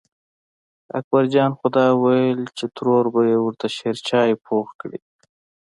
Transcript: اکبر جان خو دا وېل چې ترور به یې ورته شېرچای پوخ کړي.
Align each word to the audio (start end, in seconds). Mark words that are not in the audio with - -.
اکبر 0.99 1.23
جان 1.33 1.51
خو 1.57 1.67
دا 1.75 1.85
وېل 2.03 2.41
چې 2.57 2.65
ترور 2.75 3.05
به 3.13 3.21
یې 3.29 3.37
ورته 3.41 3.67
شېرچای 3.77 4.31
پوخ 4.45 4.67
کړي. 4.81 4.99